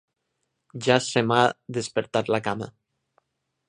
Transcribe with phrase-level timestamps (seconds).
[0.87, 1.43] Ja se m'ha
[1.79, 2.75] despertat la cama.